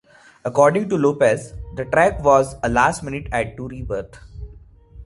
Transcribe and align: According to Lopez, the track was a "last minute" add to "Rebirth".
According 0.43 0.89
to 0.89 0.97
Lopez, 0.97 1.53
the 1.75 1.85
track 1.85 2.23
was 2.23 2.55
a 2.63 2.69
"last 2.69 3.03
minute" 3.03 3.27
add 3.31 3.55
to 3.57 3.67
"Rebirth". 3.67 4.17